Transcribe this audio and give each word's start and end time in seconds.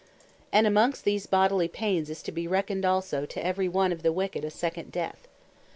And 0.51 0.65
amongst 0.65 1.03
these 1.03 1.27
bodily 1.27 1.67
paines, 1.67 2.09
is 2.09 2.23
to 2.23 2.31
be 2.31 2.47
reckoned 2.47 2.85
also 2.85 3.27
to 3.27 3.45
every 3.45 3.69
one 3.69 3.91
of 3.91 4.01
the 4.01 4.11
wicked 4.11 4.43
a 4.43 4.49
second 4.49 4.91
Death. 4.91 5.27